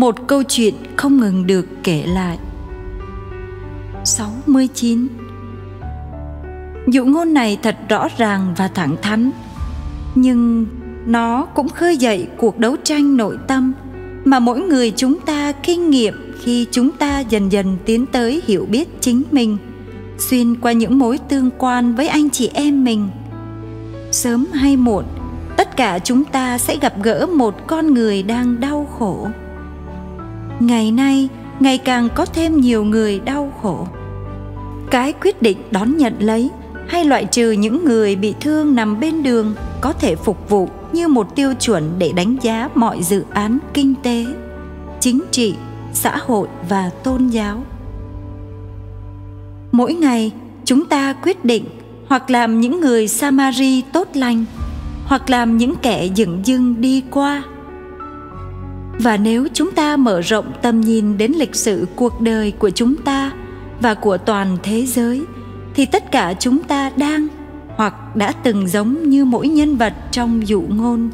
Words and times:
một 0.00 0.26
câu 0.26 0.42
chuyện 0.42 0.74
không 0.96 1.16
ngừng 1.16 1.46
được 1.46 1.66
kể 1.82 2.04
lại. 2.06 2.38
69 4.04 5.08
Dụ 6.86 7.04
ngôn 7.04 7.34
này 7.34 7.58
thật 7.62 7.76
rõ 7.88 8.08
ràng 8.18 8.54
và 8.56 8.68
thẳng 8.68 8.96
thắn, 9.02 9.30
Nhưng 10.14 10.66
nó 11.06 11.44
cũng 11.44 11.68
khơi 11.68 11.96
dậy 11.96 12.26
cuộc 12.36 12.58
đấu 12.58 12.76
tranh 12.84 13.16
nội 13.16 13.38
tâm 13.46 13.72
Mà 14.24 14.38
mỗi 14.38 14.60
người 14.60 14.92
chúng 14.96 15.20
ta 15.20 15.52
kinh 15.52 15.90
nghiệm 15.90 16.14
khi 16.42 16.66
chúng 16.70 16.90
ta 16.90 17.20
dần 17.20 17.52
dần 17.52 17.76
tiến 17.84 18.06
tới 18.06 18.42
hiểu 18.46 18.66
biết 18.70 19.00
chính 19.00 19.22
mình, 19.30 19.56
Xuyên 20.18 20.54
qua 20.60 20.72
những 20.72 20.98
mối 20.98 21.18
tương 21.18 21.50
quan 21.58 21.94
với 21.94 22.08
anh 22.08 22.30
chị 22.30 22.50
em 22.54 22.84
mình. 22.84 23.08
Sớm 24.12 24.46
hay 24.52 24.76
muộn, 24.76 25.04
Tất 25.56 25.76
cả 25.76 25.98
chúng 25.98 26.24
ta 26.24 26.58
sẽ 26.58 26.76
gặp 26.80 26.94
gỡ 27.02 27.26
một 27.26 27.66
con 27.66 27.94
người 27.94 28.22
đang 28.22 28.60
đau 28.60 28.88
khổ 28.98 29.28
ngày 30.60 30.90
nay, 30.90 31.28
ngày 31.60 31.78
càng 31.78 32.08
có 32.14 32.26
thêm 32.26 32.60
nhiều 32.60 32.84
người 32.84 33.20
đau 33.20 33.52
khổ. 33.62 33.86
Cái 34.90 35.12
quyết 35.12 35.42
định 35.42 35.58
đón 35.70 35.96
nhận 35.96 36.14
lấy, 36.20 36.50
hay 36.88 37.04
loại 37.04 37.24
trừ 37.24 37.50
những 37.50 37.84
người 37.84 38.16
bị 38.16 38.34
thương 38.40 38.74
nằm 38.74 39.00
bên 39.00 39.22
đường, 39.22 39.54
có 39.80 39.92
thể 39.92 40.16
phục 40.16 40.48
vụ 40.48 40.68
như 40.92 41.08
một 41.08 41.36
tiêu 41.36 41.54
chuẩn 41.54 41.90
để 41.98 42.12
đánh 42.12 42.36
giá 42.42 42.68
mọi 42.74 43.02
dự 43.02 43.24
án 43.30 43.58
kinh 43.74 43.94
tế, 44.02 44.26
chính 45.00 45.20
trị, 45.30 45.54
xã 45.92 46.16
hội 46.16 46.48
và 46.68 46.90
tôn 47.04 47.28
giáo. 47.28 47.62
Mỗi 49.72 49.94
ngày, 49.94 50.32
chúng 50.64 50.86
ta 50.86 51.12
quyết 51.12 51.44
định 51.44 51.64
hoặc 52.08 52.30
làm 52.30 52.60
những 52.60 52.80
người 52.80 53.08
samari 53.08 53.82
tốt 53.92 54.08
lành, 54.14 54.44
hoặc 55.04 55.30
làm 55.30 55.56
những 55.56 55.74
kẻ 55.82 56.06
dựng 56.14 56.40
dưng 56.44 56.80
đi 56.80 57.02
qua 57.10 57.42
và 59.02 59.16
nếu 59.16 59.48
chúng 59.52 59.70
ta 59.70 59.96
mở 59.96 60.20
rộng 60.20 60.52
tầm 60.62 60.80
nhìn 60.80 61.18
đến 61.18 61.32
lịch 61.32 61.54
sử 61.54 61.86
cuộc 61.96 62.20
đời 62.20 62.50
của 62.50 62.70
chúng 62.70 62.96
ta 62.96 63.32
và 63.80 63.94
của 63.94 64.18
toàn 64.18 64.56
thế 64.62 64.86
giới, 64.86 65.24
thì 65.74 65.86
tất 65.86 66.12
cả 66.12 66.34
chúng 66.38 66.62
ta 66.62 66.90
đang 66.96 67.26
hoặc 67.76 68.16
đã 68.16 68.32
từng 68.32 68.68
giống 68.68 69.08
như 69.08 69.24
mỗi 69.24 69.48
nhân 69.48 69.76
vật 69.76 69.94
trong 70.10 70.48
dụ 70.48 70.62
ngôn. 70.68 71.10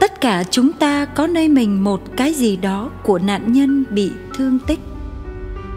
Tất 0.00 0.20
cả 0.20 0.44
chúng 0.50 0.72
ta 0.72 1.04
có 1.04 1.26
nơi 1.26 1.48
mình 1.48 1.84
một 1.84 2.02
cái 2.16 2.32
gì 2.32 2.56
đó 2.56 2.90
của 3.02 3.18
nạn 3.18 3.52
nhân 3.52 3.84
bị 3.90 4.10
thương 4.34 4.58
tích, 4.66 4.80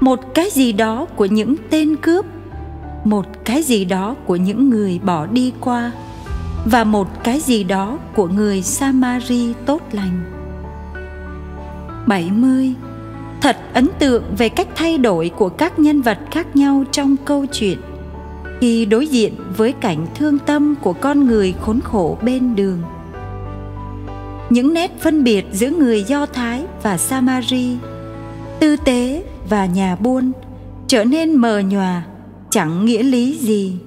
một 0.00 0.20
cái 0.34 0.50
gì 0.52 0.72
đó 0.72 1.06
của 1.16 1.26
những 1.26 1.54
tên 1.70 1.96
cướp, 1.96 2.26
một 3.04 3.26
cái 3.44 3.62
gì 3.62 3.84
đó 3.84 4.14
của 4.26 4.36
những 4.36 4.70
người 4.70 5.00
bỏ 5.04 5.26
đi 5.26 5.52
qua, 5.60 5.92
và 6.64 6.84
một 6.84 7.24
cái 7.24 7.40
gì 7.40 7.64
đó 7.64 7.98
của 8.14 8.28
người 8.28 8.62
samari 8.62 9.52
tốt 9.66 9.82
lành. 9.92 10.39
70 12.06 12.74
Thật 13.40 13.56
ấn 13.74 13.88
tượng 13.98 14.24
về 14.38 14.48
cách 14.48 14.68
thay 14.74 14.98
đổi 14.98 15.30
của 15.36 15.48
các 15.48 15.78
nhân 15.78 16.02
vật 16.02 16.18
khác 16.30 16.56
nhau 16.56 16.84
trong 16.92 17.16
câu 17.24 17.46
chuyện 17.46 17.78
khi 18.60 18.84
đối 18.84 19.06
diện 19.06 19.34
với 19.56 19.72
cảnh 19.72 20.06
thương 20.14 20.38
tâm 20.38 20.74
của 20.82 20.92
con 20.92 21.26
người 21.26 21.54
khốn 21.60 21.80
khổ 21.80 22.18
bên 22.22 22.56
đường. 22.56 22.82
Những 24.50 24.74
nét 24.74 24.90
phân 25.00 25.24
biệt 25.24 25.44
giữa 25.52 25.70
người 25.70 26.02
Do 26.02 26.26
Thái 26.26 26.64
và 26.82 26.98
Samari, 26.98 27.76
tư 28.60 28.76
tế 28.76 29.24
và 29.48 29.66
nhà 29.66 29.96
buôn 29.96 30.32
trở 30.86 31.04
nên 31.04 31.34
mờ 31.34 31.62
nhòa, 31.68 32.02
chẳng 32.50 32.84
nghĩa 32.84 33.02
lý 33.02 33.38
gì. 33.38 33.78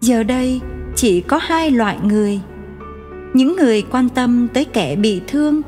Giờ 0.00 0.22
đây 0.22 0.60
chỉ 0.96 1.20
có 1.20 1.38
hai 1.42 1.70
loại 1.70 1.98
người. 2.04 2.40
Những 3.34 3.56
người 3.56 3.82
quan 3.82 4.08
tâm 4.08 4.48
tới 4.54 4.64
kẻ 4.64 4.96
bị 4.96 5.20
thương 5.26 5.62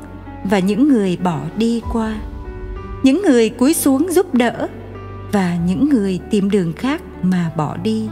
và 0.49 0.59
những 0.59 0.87
người 0.87 1.17
bỏ 1.23 1.39
đi 1.57 1.81
qua. 1.93 2.15
Những 3.03 3.21
người 3.21 3.49
cúi 3.49 3.73
xuống 3.73 4.07
giúp 4.11 4.33
đỡ 4.33 4.67
và 5.31 5.57
những 5.67 5.89
người 5.89 6.19
tìm 6.31 6.49
đường 6.49 6.73
khác 6.73 7.01
mà 7.21 7.51
bỏ 7.57 7.77
đi. 7.83 8.07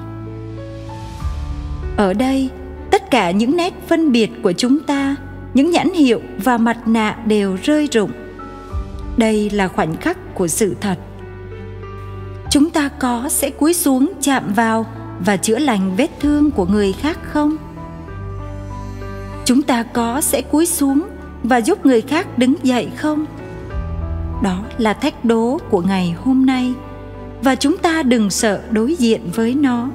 Ở 1.97 2.13
đây, 2.13 2.49
tất 2.91 3.11
cả 3.11 3.31
những 3.31 3.57
nét 3.57 3.73
phân 3.87 4.11
biệt 4.11 4.31
của 4.43 4.53
chúng 4.53 4.79
ta, 4.79 5.15
những 5.53 5.71
nhãn 5.71 5.89
hiệu 5.89 6.21
và 6.43 6.57
mặt 6.57 6.87
nạ 6.87 7.17
đều 7.25 7.57
rơi 7.63 7.87
rụng. 7.91 8.11
Đây 9.17 9.49
là 9.49 9.67
khoảnh 9.67 9.97
khắc 9.97 10.35
của 10.35 10.47
sự 10.47 10.75
thật. 10.81 10.97
Chúng 12.49 12.69
ta 12.69 12.89
có 12.99 13.29
sẽ 13.29 13.49
cúi 13.49 13.73
xuống 13.73 14.13
chạm 14.21 14.53
vào 14.55 14.85
và 15.25 15.37
chữa 15.37 15.59
lành 15.59 15.95
vết 15.97 16.09
thương 16.19 16.51
của 16.51 16.65
người 16.65 16.93
khác 16.93 17.17
không? 17.23 17.57
Chúng 19.45 19.61
ta 19.61 19.83
có 19.83 20.21
sẽ 20.21 20.41
cúi 20.41 20.65
xuống 20.65 21.07
và 21.43 21.57
giúp 21.57 21.85
người 21.85 22.01
khác 22.01 22.37
đứng 22.37 22.55
dậy 22.63 22.89
không? 22.95 23.25
Đó 24.43 24.59
là 24.77 24.93
thách 24.93 25.25
đố 25.25 25.57
của 25.69 25.81
ngày 25.81 26.15
hôm 26.23 26.45
nay, 26.45 26.73
và 27.41 27.55
chúng 27.55 27.77
ta 27.77 28.03
đừng 28.03 28.29
sợ 28.29 28.61
đối 28.71 28.95
diện 28.95 29.21
với 29.35 29.53
nó. 29.53 29.89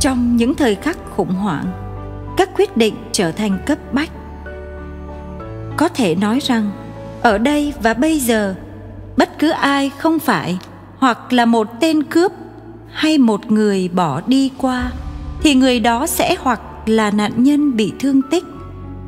Trong 0.00 0.36
những 0.36 0.54
thời 0.54 0.74
khắc 0.74 0.98
khủng 1.16 1.34
hoảng, 1.34 1.66
các 2.36 2.50
quyết 2.56 2.76
định 2.76 2.94
trở 3.12 3.32
thành 3.32 3.58
cấp 3.66 3.78
bách. 3.92 4.10
Có 5.76 5.88
thể 5.88 6.14
nói 6.14 6.38
rằng, 6.42 6.70
ở 7.22 7.38
đây 7.38 7.72
và 7.82 7.94
bây 7.94 8.18
giờ, 8.18 8.54
bất 9.16 9.38
cứ 9.38 9.50
ai 9.50 9.90
không 9.98 10.18
phải 10.18 10.58
hoặc 10.98 11.32
là 11.32 11.44
một 11.44 11.68
tên 11.80 12.02
cướp 12.02 12.32
hay 12.92 13.18
một 13.18 13.50
người 13.50 13.88
bỏ 13.88 14.20
đi 14.26 14.50
qua, 14.58 14.92
thì 15.42 15.54
người 15.54 15.80
đó 15.80 16.06
sẽ 16.06 16.36
hoặc 16.40 16.60
là 16.86 17.10
nạn 17.10 17.32
nhân 17.36 17.76
bị 17.76 17.92
thương 18.00 18.22
tích 18.22 18.44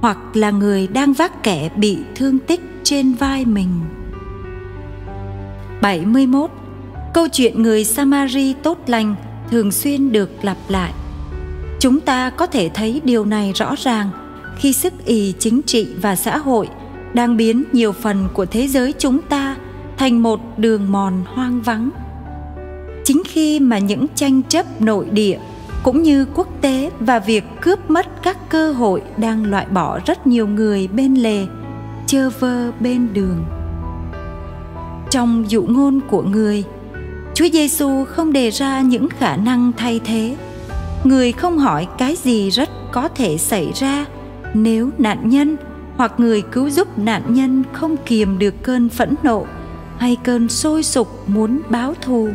hoặc 0.02 0.18
là 0.34 0.50
người 0.50 0.86
đang 0.86 1.12
vác 1.12 1.42
kẻ 1.42 1.70
bị 1.76 1.98
thương 2.14 2.38
tích 2.38 2.60
trên 2.82 3.12
vai 3.12 3.44
mình. 3.44 3.68
71. 5.82 6.50
Câu 7.14 7.28
chuyện 7.32 7.62
người 7.62 7.84
Samari 7.84 8.54
tốt 8.62 8.78
lành 8.86 9.14
thường 9.50 9.72
xuyên 9.72 10.12
được 10.12 10.30
lặp 10.42 10.56
lại. 10.68 10.92
Chúng 11.80 12.00
ta 12.00 12.30
có 12.30 12.46
thể 12.46 12.70
thấy 12.74 13.00
điều 13.04 13.24
này 13.24 13.52
rõ 13.52 13.74
ràng 13.78 14.10
khi 14.56 14.72
sức 14.72 14.92
ì 15.04 15.34
chính 15.38 15.60
trị 15.62 15.88
và 16.02 16.16
xã 16.16 16.38
hội 16.38 16.68
đang 17.14 17.36
biến 17.36 17.64
nhiều 17.72 17.92
phần 17.92 18.28
của 18.34 18.46
thế 18.46 18.68
giới 18.68 18.94
chúng 18.98 19.20
ta 19.22 19.56
thành 19.96 20.22
một 20.22 20.40
đường 20.58 20.92
mòn 20.92 21.22
hoang 21.26 21.62
vắng. 21.62 21.90
Chính 23.04 23.22
khi 23.26 23.60
mà 23.60 23.78
những 23.78 24.06
tranh 24.14 24.42
chấp 24.42 24.80
nội 24.80 25.06
địa 25.10 25.38
cũng 25.82 26.02
như 26.02 26.26
quốc 26.34 26.48
tế 26.60 26.90
và 27.00 27.18
việc 27.18 27.44
cướp 27.60 27.90
mất 27.90 28.22
các 28.22 28.48
cơ 28.48 28.72
hội 28.72 29.02
đang 29.16 29.50
loại 29.50 29.66
bỏ 29.66 30.00
rất 30.06 30.26
nhiều 30.26 30.46
người 30.46 30.88
bên 30.88 31.14
lề, 31.14 31.46
chơ 32.06 32.30
vơ 32.40 32.72
bên 32.80 33.08
đường. 33.12 33.44
Trong 35.10 35.44
dụ 35.50 35.62
ngôn 35.62 36.00
của 36.08 36.22
người, 36.22 36.64
chúa 37.34 37.48
giêsu 37.52 38.04
không 38.04 38.32
đề 38.32 38.50
ra 38.50 38.80
những 38.80 39.08
khả 39.08 39.36
năng 39.36 39.72
thay 39.76 40.00
thế. 40.04 40.36
Người 41.04 41.32
không 41.32 41.58
hỏi 41.58 41.86
cái 41.98 42.16
gì 42.16 42.50
rất 42.50 42.68
có 42.92 43.08
thể 43.08 43.38
xảy 43.38 43.72
ra 43.74 44.06
nếu 44.54 44.90
nạn 44.98 45.28
nhân 45.28 45.56
hoặc 45.96 46.12
người 46.20 46.42
cứu 46.42 46.70
giúp 46.70 46.98
nạn 46.98 47.22
nhân 47.28 47.62
không 47.72 47.96
kiềm 48.06 48.38
được 48.38 48.54
cơn 48.62 48.88
phẫn 48.88 49.14
nộ 49.22 49.46
hay 49.98 50.16
cơn 50.24 50.48
sôi 50.48 50.82
sục 50.82 51.28
muốn 51.28 51.60
báo 51.68 51.94
thù. 52.00 52.28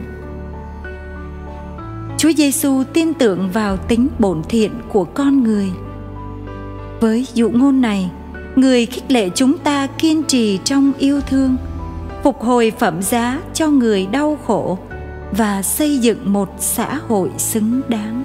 Chúa 2.18 2.32
Giêsu 2.32 2.84
tin 2.94 3.14
tưởng 3.14 3.50
vào 3.54 3.78
tính 3.78 4.08
bổn 4.20 4.42
thiện 4.50 4.72
của 4.90 5.04
con 5.04 5.44
người. 5.44 5.72
Với 7.00 7.26
dụ 7.34 7.50
ngôn 7.50 7.82
này, 7.82 8.12
người 8.56 8.86
khích 8.86 9.12
lệ 9.12 9.30
chúng 9.36 9.58
ta 9.58 9.88
kiên 9.88 10.24
trì 10.24 10.60
trong 10.64 10.94
yêu 10.98 11.22
thương, 11.22 11.58
phục 12.24 12.42
hồi 12.42 12.72
phẩm 12.80 13.02
giá 13.02 13.42
cho 13.54 13.68
người 13.70 14.06
đau 14.06 14.38
khổ 14.46 14.80
và 15.32 15.62
xây 15.62 15.98
dựng 15.98 16.34
một 16.34 16.50
xã 16.60 17.00
hội 17.08 17.30
xứng 17.38 17.82
đáng. 17.88 18.24